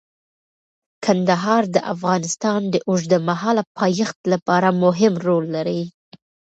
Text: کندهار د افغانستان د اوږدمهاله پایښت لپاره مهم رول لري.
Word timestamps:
کندهار 1.05 1.63
د 1.75 1.77
افغانستان 1.93 2.61
د 2.73 2.75
اوږدمهاله 2.89 3.63
پایښت 3.79 4.19
لپاره 4.33 4.69
مهم 4.83 5.13
رول 5.25 5.45
لري. 5.55 5.81